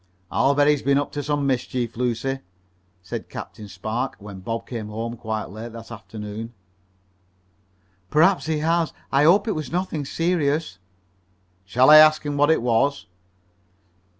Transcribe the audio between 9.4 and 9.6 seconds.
it